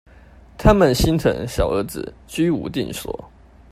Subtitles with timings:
[0.57, 3.29] 他們心疼小兒子居無定所